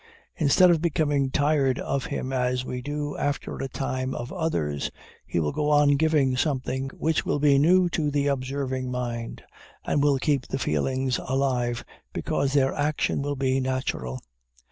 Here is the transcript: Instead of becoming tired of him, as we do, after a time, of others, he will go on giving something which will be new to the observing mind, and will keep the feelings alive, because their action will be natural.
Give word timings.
Instead 0.35 0.71
of 0.71 0.81
becoming 0.81 1.29
tired 1.29 1.77
of 1.77 2.05
him, 2.05 2.33
as 2.33 2.65
we 2.65 2.81
do, 2.81 3.15
after 3.17 3.57
a 3.57 3.67
time, 3.67 4.15
of 4.15 4.33
others, 4.33 4.89
he 5.27 5.39
will 5.39 5.51
go 5.51 5.69
on 5.69 5.89
giving 5.89 6.35
something 6.35 6.89
which 6.97 7.23
will 7.23 7.37
be 7.37 7.59
new 7.59 7.87
to 7.87 8.09
the 8.09 8.25
observing 8.25 8.89
mind, 8.89 9.43
and 9.85 10.01
will 10.01 10.17
keep 10.17 10.47
the 10.47 10.57
feelings 10.57 11.19
alive, 11.25 11.85
because 12.13 12.53
their 12.53 12.73
action 12.73 13.21
will 13.21 13.35
be 13.35 13.59
natural. 13.59 14.19